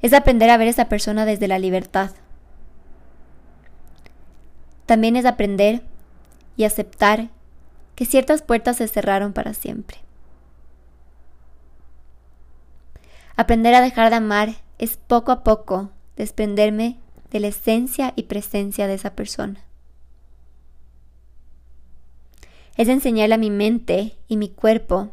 Es 0.00 0.12
aprender 0.12 0.50
a 0.50 0.56
ver 0.56 0.66
a 0.66 0.70
esa 0.70 0.88
persona 0.88 1.24
desde 1.24 1.46
la 1.46 1.60
libertad. 1.60 2.10
También 4.84 5.14
es 5.14 5.24
aprender 5.24 5.84
y 6.56 6.64
aceptar 6.64 7.28
que 7.94 8.06
ciertas 8.06 8.42
puertas 8.42 8.78
se 8.78 8.88
cerraron 8.88 9.32
para 9.32 9.54
siempre. 9.54 9.98
Aprender 13.36 13.76
a 13.76 13.82
dejar 13.82 14.10
de 14.10 14.16
amar 14.16 14.48
es 14.78 14.96
poco 14.96 15.30
a 15.30 15.44
poco 15.44 15.90
desprenderme 16.16 16.98
de 17.30 17.38
la 17.38 17.46
esencia 17.46 18.14
y 18.16 18.24
presencia 18.24 18.88
de 18.88 18.94
esa 18.94 19.14
persona. 19.14 19.60
Es 22.76 22.88
enseñarle 22.88 23.34
a 23.34 23.38
mi 23.38 23.50
mente 23.50 24.16
y 24.28 24.36
mi 24.36 24.48
cuerpo 24.48 25.12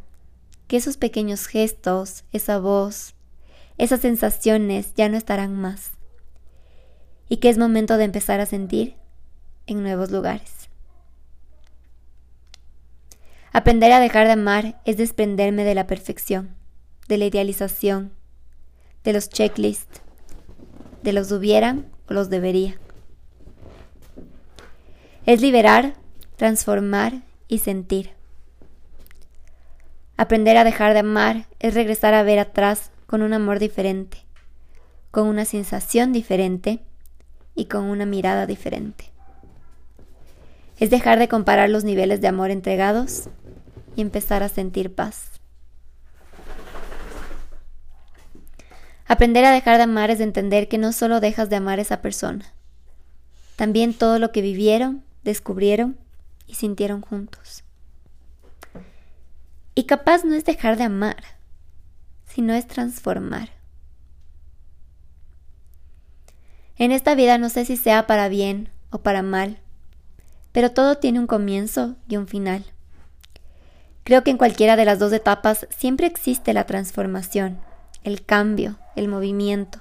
que 0.68 0.78
esos 0.78 0.98
pequeños 0.98 1.48
gestos, 1.48 2.24
esa 2.32 2.60
voz, 2.60 3.16
esas 3.78 4.02
sensaciones 4.02 4.94
ya 4.96 5.10
no 5.10 5.18
estarán 5.18 5.56
más 5.56 5.92
y 7.30 7.38
que 7.38 7.50
es 7.50 7.58
momento 7.58 7.98
de 7.98 8.06
empezar 8.06 8.40
a 8.40 8.46
sentir 8.46 8.96
en 9.68 9.84
nuevos 9.84 10.12
lugares. 10.12 10.70
Aprender 13.52 13.92
a 13.92 14.00
dejar 14.00 14.28
de 14.28 14.34
amar 14.34 14.82
es 14.86 14.98
desprenderme 14.98 15.64
de 15.64 15.76
la 15.76 15.88
perfección, 15.88 16.56
de 17.08 17.18
la 17.18 17.26
idealización, 17.26 18.12
de 19.04 19.14
los 19.14 19.30
checklists, 19.30 20.02
de 21.04 21.14
los 21.14 21.32
hubieran 21.32 21.88
los 22.08 22.30
debería. 22.30 22.80
Es 25.26 25.42
liberar, 25.42 25.94
transformar 26.38 27.22
y 27.50 27.58
sentir. 27.58 28.12
Aprender 30.16 30.56
a 30.56 30.64
dejar 30.64 30.94
de 30.94 31.00
amar 31.00 31.48
es 31.60 31.74
regresar 31.74 32.14
a 32.14 32.24
ver 32.24 32.40
atrás 32.40 32.92
con 33.08 33.22
un 33.22 33.34
amor 33.34 33.60
diferente, 33.60 34.20
con 35.12 35.28
una 35.28 35.44
sensación 35.44 36.14
diferente 36.14 36.80
y 37.56 37.66
con 37.66 37.84
una 37.86 38.06
mirada 38.06 38.46
diferente. 38.46 39.12
Es 40.78 40.90
dejar 40.90 41.20
de 41.20 41.28
comparar 41.28 41.70
los 41.70 41.84
niveles 41.84 42.22
de 42.22 42.28
amor 42.28 42.52
entregados 42.52 43.28
y 43.96 44.02
empezar 44.02 44.44
a 44.44 44.50
sentir 44.50 44.94
paz. 44.94 45.32
Aprender 49.08 49.44
a 49.44 49.52
dejar 49.52 49.78
de 49.78 49.84
amar 49.84 50.12
es 50.12 50.20
entender 50.20 50.68
que 50.68 50.78
no 50.78 50.94
solo 50.94 51.20
dejas 51.20 51.50
de 51.50 51.56
amar 51.56 51.80
a 51.80 51.82
esa 51.82 52.02
persona, 52.02 52.54
también 53.56 53.94
todo 53.94 54.20
lo 54.20 54.32
que 54.32 54.42
vivieron, 54.42 55.04
descubrieron 55.24 55.98
y 56.50 56.56
sintieron 56.56 57.00
juntos. 57.02 57.64
Y 59.76 59.86
capaz 59.86 60.26
no 60.26 60.34
es 60.34 60.44
dejar 60.44 60.76
de 60.76 60.84
amar, 60.84 61.24
sino 62.26 62.54
es 62.54 62.68
transformar. 62.68 63.52
En 66.76 66.92
esta 66.92 67.16
vida 67.16 67.38
no 67.38 67.48
sé 67.48 67.64
si 67.64 67.78
sea 67.78 68.08
para 68.08 68.28
bien 68.28 68.70
o 68.90 68.98
para 68.98 69.22
mal, 69.22 69.60
pero 70.52 70.72
todo 70.72 70.98
tiene 70.98 71.20
un 71.20 71.28
comienzo 71.28 71.96
y 72.10 72.18
un 72.18 72.28
final. 72.28 72.66
Creo 74.04 74.24
que 74.24 74.32
en 74.32 74.38
cualquiera 74.38 74.76
de 74.76 74.86
las 74.86 75.00
dos 75.00 75.14
etapas 75.14 75.68
siempre 75.70 76.08
existe 76.08 76.54
la 76.54 76.66
transformación 76.66 77.62
el 78.04 78.26
cambio, 78.26 78.78
el 78.96 79.08
movimiento. 79.08 79.80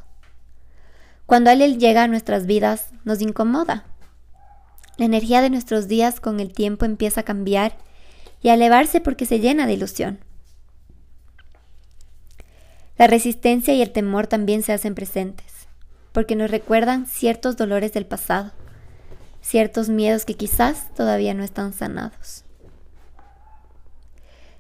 Cuando 1.27 1.51
Él 1.51 1.79
llega 1.79 2.05
a 2.05 2.09
nuestras 2.09 2.47
vidas, 2.47 2.91
nos 3.05 3.21
incomoda. 3.21 3.85
La 4.99 5.07
energía 5.07 5.40
de 5.40 5.49
nuestros 5.49 5.87
días 5.87 6.21
con 6.21 6.40
el 6.40 6.52
tiempo 6.52 6.85
empieza 6.85 7.21
a 7.21 7.25
cambiar 7.25 7.78
y 8.43 8.49
a 8.49 8.55
elevarse 8.55 9.00
porque 9.00 9.26
se 9.26 9.38
llena 9.38 9.67
de 9.67 9.75
ilusión. 9.75 10.19
La 12.99 13.07
resistencia 13.07 13.73
y 13.75 13.81
el 13.81 13.93
temor 13.93 14.26
también 14.26 14.64
se 14.64 14.73
hacen 14.73 14.97
presentes, 14.97 15.69
porque 16.11 16.35
nos 16.35 16.50
recuerdan 16.50 17.07
ciertos 17.07 17.57
dolores 17.57 17.93
del 17.93 18.07
pasado, 18.07 18.50
ciertos 19.40 19.88
miedos 19.88 20.25
que 20.25 20.35
quizás 20.35 20.93
todavía 20.97 21.33
no 21.33 21.45
están 21.45 21.73
sanados. 21.73 22.45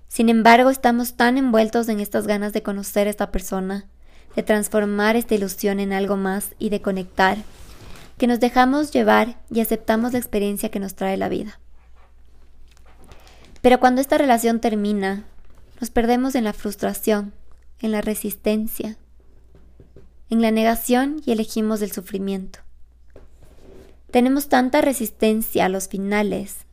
Sin 0.06 0.28
embargo, 0.28 0.70
estamos 0.70 1.14
tan 1.14 1.36
envueltos 1.36 1.88
en 1.88 1.98
estas 1.98 2.28
ganas 2.28 2.52
de 2.52 2.62
conocer 2.62 3.08
a 3.08 3.10
esta 3.10 3.32
persona, 3.32 3.86
de 4.36 4.44
transformar 4.44 5.16
esta 5.16 5.34
ilusión 5.34 5.80
en 5.80 5.92
algo 5.92 6.16
más 6.16 6.54
y 6.60 6.70
de 6.70 6.80
conectar, 6.80 7.38
que 8.18 8.26
nos 8.26 8.40
dejamos 8.40 8.90
llevar 8.90 9.40
y 9.50 9.60
aceptamos 9.60 10.12
la 10.12 10.18
experiencia 10.18 10.70
que 10.70 10.80
nos 10.80 10.94
trae 10.94 11.16
la 11.16 11.28
vida. 11.28 11.60
Pero 13.62 13.80
cuando 13.80 14.00
esta 14.00 14.18
relación 14.18 14.60
termina, 14.60 15.24
nos 15.80 15.90
perdemos 15.90 16.34
en 16.34 16.44
la 16.44 16.52
frustración, 16.52 17.32
en 17.80 17.92
la 17.92 18.00
resistencia, 18.00 18.96
en 20.30 20.42
la 20.42 20.50
negación 20.50 21.22
y 21.24 21.32
elegimos 21.32 21.80
el 21.80 21.92
sufrimiento. 21.92 22.60
Tenemos 24.10 24.48
tanta 24.48 24.80
resistencia 24.80 25.66
a 25.66 25.68
los 25.68 25.88
finales 25.88 26.66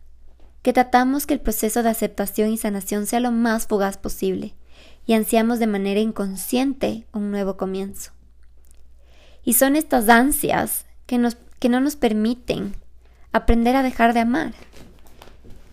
que 0.61 0.73
tratamos 0.73 1.27
que 1.27 1.35
el 1.35 1.41
proceso 1.41 1.83
de 1.83 1.89
aceptación 1.89 2.49
y 2.49 2.57
sanación 2.57 3.05
sea 3.05 3.19
lo 3.19 3.31
más 3.31 3.67
fugaz 3.67 3.97
posible 3.97 4.55
y 5.05 5.13
ansiamos 5.13 5.59
de 5.59 5.67
manera 5.67 5.99
inconsciente 5.99 7.05
un 7.13 7.29
nuevo 7.29 7.55
comienzo. 7.55 8.11
Y 9.43 9.53
son 9.53 9.75
estas 9.75 10.09
ansias 10.09 10.85
que, 11.05 11.17
nos, 11.17 11.37
que 11.59 11.69
no 11.69 11.79
nos 11.79 11.95
permiten 11.95 12.75
aprender 13.31 13.75
a 13.75 13.83
dejar 13.83 14.13
de 14.13 14.21
amar, 14.21 14.53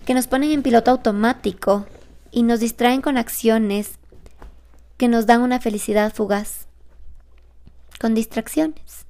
que 0.05 0.15
nos 0.15 0.27
ponen 0.27 0.51
en 0.51 0.63
piloto 0.63 0.91
automático 0.91 1.87
y 2.31 2.43
nos 2.43 2.61
distraen 2.61 3.03
con 3.03 3.17
acciones 3.17 3.99
que 4.97 5.09
nos 5.09 5.27
dan 5.27 5.43
una 5.43 5.61
felicidad 5.61 6.13
fugaz, 6.13 6.67
con 8.01 8.15
distracciones. 8.15 9.07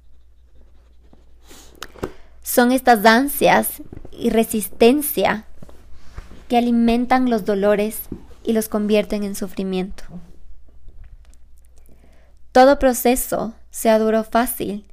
Son 2.42 2.72
estas 2.72 3.04
ansias 3.06 3.82
y 4.10 4.30
resistencia 4.30 5.46
que 6.48 6.58
alimentan 6.58 7.30
los 7.30 7.44
dolores 7.44 8.00
y 8.44 8.52
los 8.52 8.68
convierten 8.68 9.22
en 9.22 9.34
sufrimiento. 9.34 10.04
Todo 12.52 12.78
proceso, 12.78 13.54
sea 13.70 13.98
duro 13.98 14.20
o 14.20 14.24
fácil, 14.24 14.84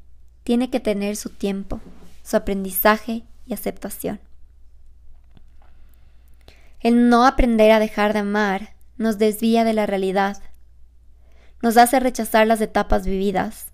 tiene 0.50 0.72
que 0.72 0.79
tener 0.79 1.15
su 1.15 1.29
tiempo, 1.29 1.79
su 2.24 2.36
aprendizaje 2.36 3.22
y 3.46 3.53
aceptación. 3.53 4.20
El 6.79 7.08
no 7.08 7.27
aprender 7.27 7.70
a 7.70 7.77
dejar 7.77 8.13
de 8.13 8.20
amar 8.22 8.74
nos 8.98 9.20
desvía 9.20 9.63
de 9.63 9.74
la 9.74 9.86
realidad, 9.86 10.41
nos 11.62 11.77
hace 11.77 12.00
rechazar 12.00 12.48
las 12.48 12.62
etapas 12.62 13.06
vividas 13.06 13.68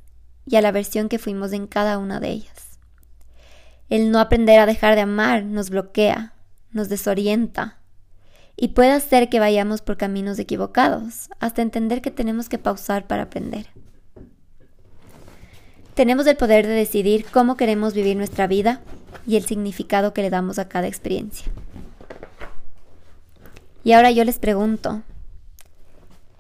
y 0.45 0.57
a 0.57 0.61
la 0.61 0.73
versión 0.73 1.07
que 1.07 1.17
fuimos 1.17 1.53
en 1.53 1.65
cada 1.65 1.97
una 1.97 2.19
de 2.19 2.31
ellas. 2.31 2.77
El 3.87 4.11
no 4.11 4.19
aprender 4.19 4.59
a 4.59 4.65
dejar 4.65 4.95
de 4.95 5.01
amar 5.01 5.45
nos 5.45 5.69
bloquea, 5.69 6.33
nos 6.71 6.89
desorienta 6.89 7.79
y 8.57 8.67
puede 8.67 8.91
hacer 8.91 9.29
que 9.29 9.39
vayamos 9.39 9.81
por 9.81 9.95
caminos 9.95 10.39
equivocados 10.39 11.29
hasta 11.39 11.61
entender 11.61 12.01
que 12.01 12.11
tenemos 12.11 12.49
que 12.49 12.57
pausar 12.57 13.07
para 13.07 13.23
aprender. 13.23 13.67
Tenemos 15.95 16.27
el 16.27 16.35
poder 16.35 16.67
de 16.67 16.73
decidir 16.73 17.25
cómo 17.25 17.55
queremos 17.55 17.93
vivir 17.93 18.17
nuestra 18.17 18.47
vida 18.47 18.81
y 19.25 19.37
el 19.37 19.45
significado 19.45 20.13
que 20.13 20.21
le 20.21 20.29
damos 20.29 20.59
a 20.59 20.67
cada 20.67 20.87
experiencia. 20.87 21.47
Y 23.85 23.93
ahora 23.93 24.11
yo 24.11 24.25
les 24.25 24.37
pregunto, 24.37 25.03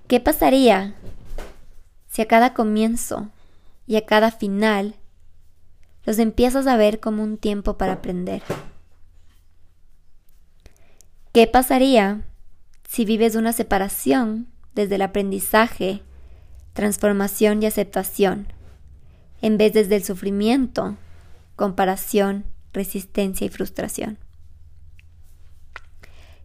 ¿qué 0.07 0.19
pasaría 0.19 0.95
si 2.07 2.21
a 2.21 2.27
cada 2.27 2.53
comienzo 2.53 3.29
y 3.87 3.95
a 3.95 4.05
cada 4.05 4.29
final 4.31 4.95
los 6.03 6.19
empiezas 6.19 6.67
a 6.67 6.75
ver 6.75 6.99
como 6.99 7.23
un 7.23 7.37
tiempo 7.37 7.77
para 7.77 7.93
aprender? 7.93 8.41
¿Qué 11.31 11.47
pasaría 11.47 12.21
si 12.89 13.05
vives 13.05 13.35
una 13.35 13.53
separación 13.53 14.47
desde 14.73 14.95
el 14.95 15.01
aprendizaje, 15.01 16.01
transformación 16.73 17.63
y 17.63 17.67
aceptación, 17.67 18.47
en 19.41 19.57
vez 19.57 19.73
desde 19.73 19.95
el 19.95 20.03
sufrimiento, 20.03 20.95
comparación, 21.55 22.45
resistencia 22.73 23.45
y 23.45 23.49
frustración? 23.49 24.17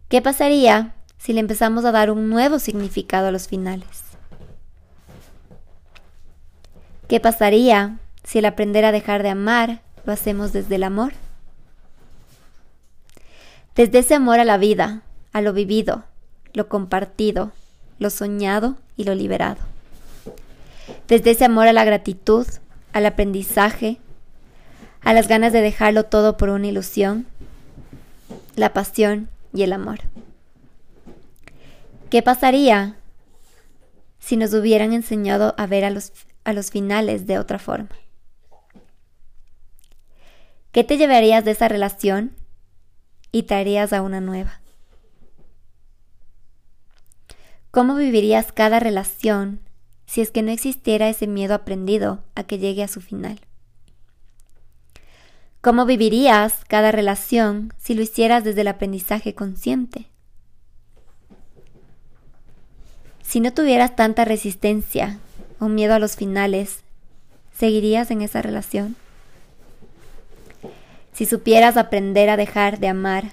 ¿Qué 0.09 0.21
pasaría 0.21 0.93
si 1.17 1.33
le 1.33 1.39
empezamos 1.39 1.85
a 1.85 1.91
dar 1.91 2.11
un 2.11 2.29
nuevo 2.29 2.59
significado 2.59 3.27
a 3.27 3.31
los 3.31 3.47
finales? 3.47 4.03
¿Qué 7.07 7.19
pasaría 7.19 7.97
si 8.23 8.39
el 8.39 8.45
aprender 8.45 8.85
a 8.85 8.91
dejar 8.91 9.23
de 9.23 9.29
amar 9.29 9.81
lo 10.05 10.13
hacemos 10.13 10.53
desde 10.53 10.75
el 10.75 10.83
amor? 10.83 11.13
Desde 13.75 13.99
ese 13.99 14.15
amor 14.15 14.39
a 14.39 14.45
la 14.45 14.57
vida, 14.57 15.01
a 15.31 15.41
lo 15.41 15.53
vivido, 15.53 16.03
lo 16.53 16.67
compartido, 16.67 17.51
lo 17.99 18.09
soñado 18.09 18.75
y 18.97 19.05
lo 19.05 19.15
liberado. 19.15 19.59
Desde 21.07 21.31
ese 21.31 21.45
amor 21.45 21.67
a 21.67 21.73
la 21.73 21.85
gratitud, 21.85 22.47
al 22.93 23.05
aprendizaje, 23.05 23.97
a 25.01 25.13
las 25.13 25.27
ganas 25.27 25.53
de 25.53 25.61
dejarlo 25.61 26.03
todo 26.05 26.37
por 26.37 26.49
una 26.49 26.67
ilusión, 26.67 27.25
la 28.55 28.73
pasión 28.73 29.29
y 29.53 29.63
el 29.63 29.73
amor. 29.73 29.99
¿Qué 32.09 32.21
pasaría 32.21 32.95
si 34.19 34.37
nos 34.37 34.53
hubieran 34.53 34.93
enseñado 34.93 35.55
a 35.57 35.65
ver 35.65 35.85
a 35.85 35.89
los, 35.89 36.11
a 36.43 36.53
los 36.53 36.71
finales 36.71 37.25
de 37.27 37.39
otra 37.39 37.59
forma? 37.59 37.89
¿Qué 40.71 40.83
te 40.83 40.97
llevarías 40.97 41.43
de 41.43 41.51
esa 41.51 41.67
relación 41.67 42.35
y 43.31 43.43
traerías 43.43 43.93
a 43.93 44.01
una 44.01 44.21
nueva. 44.21 44.59
¿Cómo 47.71 47.95
vivirías 47.95 48.51
cada 48.51 48.79
relación 48.79 49.61
si 50.11 50.19
es 50.19 50.29
que 50.29 50.41
no 50.41 50.51
existiera 50.51 51.07
ese 51.07 51.25
miedo 51.25 51.55
aprendido 51.55 52.21
a 52.35 52.43
que 52.43 52.57
llegue 52.57 52.83
a 52.83 52.89
su 52.89 52.99
final? 52.99 53.39
¿Cómo 55.61 55.85
vivirías 55.85 56.65
cada 56.67 56.91
relación 56.91 57.73
si 57.77 57.93
lo 57.93 58.01
hicieras 58.01 58.43
desde 58.43 58.59
el 58.59 58.67
aprendizaje 58.67 59.33
consciente? 59.33 60.07
Si 63.23 63.39
no 63.39 63.53
tuvieras 63.53 63.95
tanta 63.95 64.25
resistencia 64.25 65.19
o 65.59 65.69
miedo 65.69 65.93
a 65.93 65.99
los 65.99 66.17
finales, 66.17 66.81
¿seguirías 67.53 68.11
en 68.11 68.21
esa 68.21 68.41
relación? 68.41 68.97
si 71.13 71.25
supieras 71.25 71.77
aprender 71.77 72.29
a 72.29 72.35
dejar 72.35 72.79
de 72.79 72.87
amar, 72.87 73.31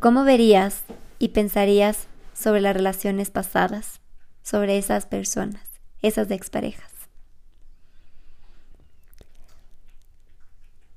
¿cómo 0.00 0.24
verías 0.24 0.82
y 1.18 1.28
pensarías 1.28 2.08
sobre 2.40 2.60
las 2.60 2.74
relaciones 2.74 3.30
pasadas, 3.30 4.00
sobre 4.42 4.78
esas 4.78 5.06
personas, 5.06 5.62
esas 6.02 6.30
exparejas? 6.30 6.90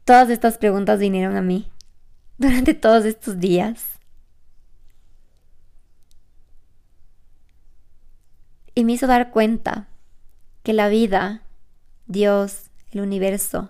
Todas 0.06 0.30
estas 0.30 0.58
preguntas 0.58 1.00
vinieron 1.00 1.38
a 1.38 1.42
mí 1.42 1.72
durante 2.38 2.74
todos 2.74 3.06
estos 3.06 3.40
días. 3.40 3.86
Y 8.76 8.84
me 8.84 8.94
hizo 8.94 9.08
dar 9.08 9.32
cuenta 9.32 9.88
que 10.64 10.74
la 10.74 10.90
vida, 10.90 11.44
Dios, 12.08 12.72
el 12.92 13.02
universo, 13.02 13.70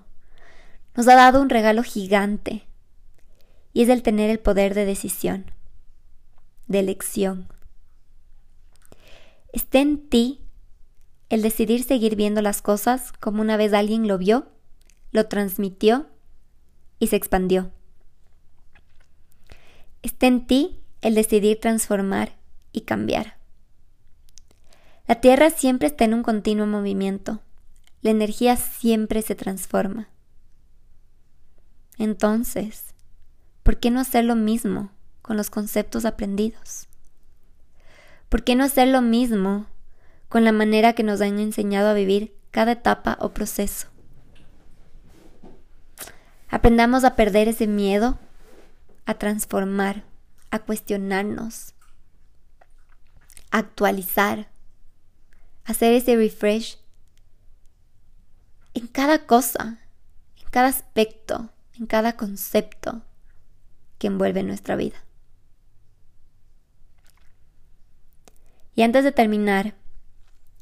nos 0.95 1.07
ha 1.07 1.15
dado 1.15 1.41
un 1.41 1.49
regalo 1.49 1.83
gigante 1.83 2.65
y 3.73 3.83
es 3.83 3.89
el 3.89 4.03
tener 4.03 4.29
el 4.29 4.39
poder 4.39 4.73
de 4.73 4.85
decisión, 4.85 5.51
de 6.67 6.79
elección. 6.79 7.47
Está 9.53 9.79
en 9.79 10.09
ti 10.09 10.41
el 11.29 11.41
decidir 11.41 11.85
seguir 11.85 12.17
viendo 12.17 12.41
las 12.41 12.61
cosas 12.61 13.13
como 13.13 13.41
una 13.41 13.55
vez 13.55 13.71
alguien 13.73 14.07
lo 14.07 14.17
vio, 14.17 14.47
lo 15.11 15.27
transmitió 15.27 16.07
y 16.99 17.07
se 17.07 17.15
expandió. 17.15 17.71
Está 20.01 20.27
en 20.27 20.45
ti 20.45 20.81
el 20.99 21.15
decidir 21.15 21.61
transformar 21.61 22.35
y 22.73 22.81
cambiar. 22.81 23.37
La 25.07 25.21
Tierra 25.21 25.49
siempre 25.49 25.87
está 25.87 26.03
en 26.03 26.13
un 26.13 26.23
continuo 26.23 26.67
movimiento 26.67 27.41
la 28.03 28.09
energía 28.09 28.57
siempre 28.57 29.21
se 29.21 29.33
transforma. 29.33 30.09
Entonces, 31.97 32.93
¿por 33.63 33.79
qué 33.79 33.91
no 33.91 34.01
hacer 34.01 34.25
lo 34.25 34.35
mismo 34.35 34.91
con 35.21 35.37
los 35.37 35.49
conceptos 35.49 36.03
aprendidos? 36.03 36.89
¿Por 38.33 38.43
qué 38.43 38.55
no 38.55 38.63
hacer 38.63 38.87
lo 38.87 39.03
mismo 39.03 39.67
con 40.27 40.43
la 40.43 40.51
manera 40.51 40.93
que 40.93 41.03
nos 41.03 41.21
han 41.21 41.37
enseñado 41.37 41.89
a 41.89 41.93
vivir 41.93 42.35
cada 42.49 42.71
etapa 42.71 43.15
o 43.21 43.31
proceso? 43.31 43.89
Aprendamos 46.49 47.03
a 47.03 47.15
perder 47.15 47.47
ese 47.47 47.67
miedo, 47.67 48.17
a 49.05 49.13
transformar, 49.19 50.03
a 50.49 50.57
cuestionarnos, 50.57 51.75
a 53.51 53.59
actualizar, 53.59 54.49
a 55.65 55.71
hacer 55.73 55.93
ese 55.93 56.15
refresh 56.15 56.79
en 58.73 58.87
cada 58.87 59.27
cosa, 59.27 59.77
en 60.41 60.49
cada 60.49 60.69
aspecto, 60.69 61.51
en 61.77 61.85
cada 61.85 62.17
concepto 62.17 63.03
que 63.99 64.07
envuelve 64.07 64.41
nuestra 64.41 64.75
vida. 64.75 64.97
Y 68.75 68.81
antes 68.81 69.03
de 69.03 69.11
terminar, 69.11 69.75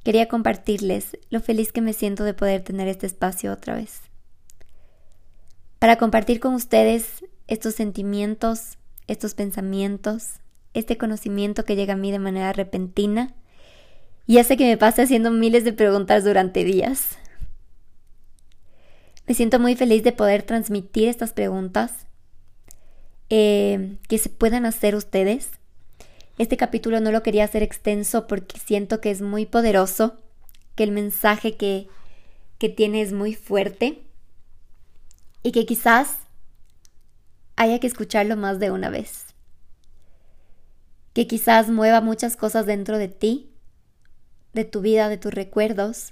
quería 0.04 0.28
compartirles 0.28 1.18
lo 1.30 1.40
feliz 1.40 1.72
que 1.72 1.82
me 1.82 1.94
siento 1.94 2.24
de 2.24 2.34
poder 2.34 2.62
tener 2.62 2.88
este 2.88 3.08
espacio 3.08 3.52
otra 3.54 3.76
vez. 3.76 4.02
Para 5.80 5.98
compartir 5.98 6.40
con 6.40 6.54
ustedes 6.54 7.26
estos 7.48 7.76
sentimientos 7.76 8.78
estos 9.12 9.34
pensamientos, 9.34 10.40
este 10.74 10.98
conocimiento 10.98 11.66
que 11.66 11.76
llega 11.76 11.94
a 11.94 11.98
mí 11.98 12.12
de 12.12 12.20
manera 12.20 12.54
repentina 12.54 13.34
y 14.26 14.38
hace 14.38 14.56
que 14.56 14.66
me 14.66 14.78
pase 14.78 15.02
haciendo 15.02 15.32
miles 15.32 15.64
de 15.66 15.74
preguntas 15.74 16.24
durante 16.24 16.64
días. 16.64 17.18
Me 19.28 19.34
siento 19.34 19.60
muy 19.60 19.76
feliz 19.76 20.04
de 20.04 20.14
poder 20.14 20.44
transmitir 20.44 21.10
estas 21.10 21.34
preguntas 21.34 22.08
eh, 23.30 23.98
que 24.08 24.18
se 24.18 24.30
puedan 24.30 24.66
hacer 24.66 24.96
ustedes. 24.96 25.52
Este 26.42 26.58
capítulo 26.58 27.00
no 27.02 27.12
lo 27.12 27.22
quería 27.22 27.44
hacer 27.44 27.62
extenso 27.62 28.26
porque 28.26 28.58
siento 28.58 29.00
que 29.00 29.12
es 29.12 29.22
muy 29.22 29.46
poderoso, 29.46 30.18
que 30.74 30.82
el 30.82 30.90
mensaje 30.90 31.56
que, 31.56 31.88
que 32.58 32.68
tiene 32.68 33.04
es 33.04 33.14
muy 33.14 33.36
fuerte 33.36 34.02
y 35.44 35.52
que 35.52 35.68
quizás 35.68 36.18
haya 37.58 37.78
que 37.78 37.86
escucharlo 37.86 38.38
más 38.38 38.58
de 38.58 38.72
una 38.72 38.90
vez. 38.90 39.36
Que 41.14 41.28
quizás 41.28 41.70
mueva 41.70 42.02
muchas 42.02 42.38
cosas 42.38 42.66
dentro 42.66 42.98
de 42.98 43.08
ti, 43.08 43.52
de 44.54 44.66
tu 44.66 44.82
vida, 44.82 45.10
de 45.10 45.20
tus 45.20 45.32
recuerdos. 45.32 46.12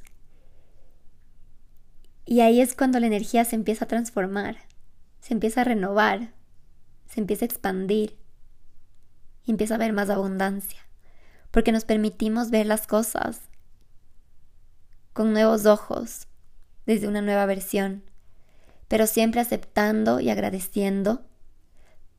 Y 2.27 2.41
ahí 2.41 2.61
es 2.61 2.75
cuando 2.75 2.99
la 2.99 3.07
energía 3.07 3.45
se 3.45 3.55
empieza 3.55 3.85
a 3.85 3.87
transformar, 3.87 4.57
se 5.21 5.33
empieza 5.33 5.61
a 5.61 5.63
renovar, 5.63 6.33
se 7.07 7.19
empieza 7.19 7.45
a 7.45 7.47
expandir 7.47 8.15
empieza 9.47 9.73
a 9.73 9.77
haber 9.77 9.93
más 9.93 10.09
abundancia, 10.09 10.79
porque 11.51 11.71
nos 11.71 11.85
permitimos 11.85 12.49
ver 12.49 12.65
las 12.65 12.87
cosas 12.87 13.41
con 15.13 15.33
nuevos 15.33 15.65
ojos, 15.65 16.27
desde 16.85 17.07
una 17.07 17.21
nueva 17.21 17.45
versión, 17.45 18.03
pero 18.87 19.05
siempre 19.05 19.41
aceptando 19.41 20.19
y 20.19 20.29
agradeciendo 20.29 21.25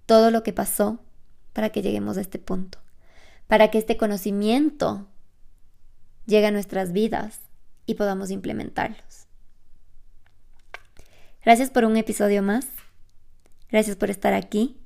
todo 0.07 0.31
lo 0.31 0.43
que 0.43 0.53
pasó 0.53 1.01
para 1.53 1.71
que 1.71 1.83
lleguemos 1.83 2.17
a 2.17 2.21
este 2.21 2.39
punto, 2.39 2.79
para 3.49 3.71
que 3.71 3.79
este 3.79 3.97
conocimiento 3.97 5.09
llegue 6.27 6.47
a 6.47 6.53
nuestras 6.53 6.93
vidas 6.93 7.41
y 7.87 7.95
podamos 7.95 8.31
implementarlos. 8.31 9.27
Gracias 11.45 11.71
por 11.71 11.85
un 11.85 11.97
episodio 11.97 12.43
más. 12.43 12.67
Gracias 13.71 13.97
por 13.97 14.11
estar 14.11 14.35
aquí. 14.35 14.80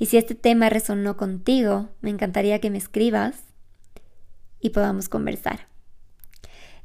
Y 0.00 0.06
si 0.06 0.16
este 0.16 0.34
tema 0.34 0.70
resonó 0.70 1.18
contigo, 1.18 1.90
me 2.00 2.08
encantaría 2.08 2.58
que 2.58 2.70
me 2.70 2.78
escribas 2.78 3.44
y 4.58 4.70
podamos 4.70 5.10
conversar. 5.10 5.68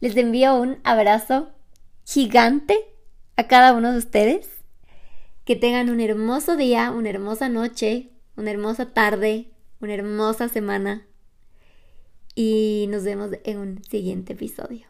Les 0.02 0.18
envío 0.18 0.54
un 0.58 0.80
abrazo 0.84 1.50
gigante 2.04 2.78
a 3.38 3.48
cada 3.48 3.74
uno 3.74 3.94
de 3.94 4.00
ustedes. 4.00 4.50
Que 5.46 5.56
tengan 5.56 5.90
un 5.90 6.02
hermoso 6.02 6.58
día, 6.58 6.92
una 6.92 7.10
hermosa 7.10 7.48
noche, 7.48 8.10
una 8.36 8.52
hermosa 8.52 8.92
tarde, 8.94 9.50
una 9.80 9.94
hermosa 9.94 10.50
semana. 10.50 11.08
Y 12.36 12.88
nos 12.90 13.06
vemos 13.06 13.32
en 13.46 13.60
un 13.60 13.84
siguiente 13.86 14.34
episodio. 14.34 14.88